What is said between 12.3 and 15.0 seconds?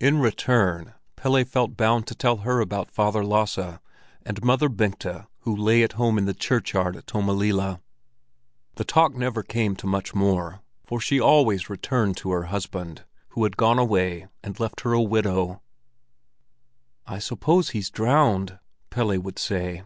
her husband who had gone away and left her